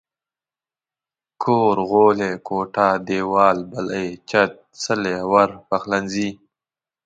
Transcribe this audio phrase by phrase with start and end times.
[1.41, 6.29] کور، غولی، کوټه، ديوال، بلۍ، چت، څلی، ور، پخلنځي